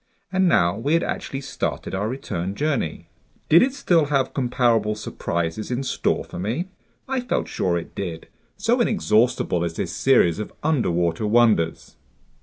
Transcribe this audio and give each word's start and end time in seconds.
And 0.31 0.47
now 0.47 0.79
we 0.79 0.95
had 0.95 1.03
actually 1.03 1.41
started 1.41 1.93
our 1.93 2.09
return 2.09 2.55
journey. 2.55 3.07
Did 3.49 3.61
it 3.61 3.71
still 3.75 4.05
have 4.05 4.33
comparable 4.33 4.95
surprises 4.95 5.69
in 5.69 5.83
store 5.83 6.23
for 6.23 6.39
me? 6.39 6.69
I 7.07 7.19
felt 7.21 7.47
sure 7.47 7.77
it 7.77 7.93
did, 7.93 8.27
so 8.57 8.81
inexhaustible 8.81 9.63
is 9.63 9.75
this 9.75 9.93
series 9.95 10.39
of 10.39 10.53
underwater 10.63 11.27
wonders! 11.27 11.97